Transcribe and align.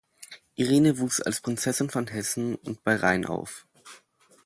Irene 0.55 0.97
wuchs 0.97 1.21
als 1.21 1.41
Prinzessin 1.41 1.91
von 1.91 2.07
Hessen 2.07 2.55
und 2.55 2.83
bei 2.83 2.95
Rhein 2.95 3.23
auf. 3.23 3.67